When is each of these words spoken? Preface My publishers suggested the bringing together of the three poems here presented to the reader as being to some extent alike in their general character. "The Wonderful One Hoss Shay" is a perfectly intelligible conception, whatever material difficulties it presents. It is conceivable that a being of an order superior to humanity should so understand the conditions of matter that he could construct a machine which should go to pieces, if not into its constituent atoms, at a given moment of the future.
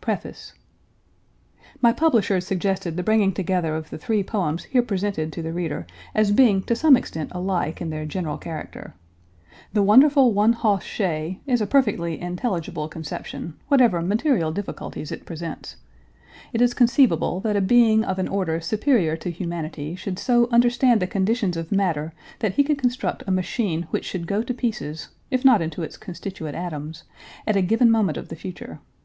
Preface 0.00 0.54
My 1.80 1.92
publishers 1.92 2.44
suggested 2.44 2.96
the 2.96 3.04
bringing 3.04 3.30
together 3.32 3.76
of 3.76 3.90
the 3.90 3.96
three 3.96 4.24
poems 4.24 4.64
here 4.64 4.82
presented 4.82 5.32
to 5.32 5.40
the 5.40 5.52
reader 5.52 5.86
as 6.16 6.32
being 6.32 6.64
to 6.64 6.74
some 6.74 6.96
extent 6.96 7.30
alike 7.32 7.80
in 7.80 7.90
their 7.90 8.04
general 8.04 8.38
character. 8.38 8.94
"The 9.72 9.84
Wonderful 9.84 10.32
One 10.32 10.52
Hoss 10.52 10.82
Shay" 10.82 11.38
is 11.46 11.60
a 11.60 11.66
perfectly 11.68 12.20
intelligible 12.20 12.88
conception, 12.88 13.54
whatever 13.68 14.02
material 14.02 14.50
difficulties 14.50 15.12
it 15.12 15.24
presents. 15.24 15.76
It 16.52 16.60
is 16.60 16.74
conceivable 16.74 17.38
that 17.42 17.54
a 17.54 17.60
being 17.60 18.02
of 18.04 18.18
an 18.18 18.26
order 18.26 18.60
superior 18.60 19.16
to 19.18 19.30
humanity 19.30 19.94
should 19.94 20.18
so 20.18 20.48
understand 20.50 21.00
the 21.00 21.06
conditions 21.06 21.56
of 21.56 21.70
matter 21.70 22.12
that 22.40 22.54
he 22.54 22.64
could 22.64 22.78
construct 22.78 23.22
a 23.28 23.30
machine 23.30 23.86
which 23.90 24.06
should 24.06 24.26
go 24.26 24.42
to 24.42 24.52
pieces, 24.52 25.10
if 25.30 25.44
not 25.44 25.62
into 25.62 25.84
its 25.84 25.96
constituent 25.96 26.56
atoms, 26.56 27.04
at 27.46 27.54
a 27.54 27.62
given 27.62 27.92
moment 27.92 28.18
of 28.18 28.26
the 28.28 28.34
future. 28.34 28.80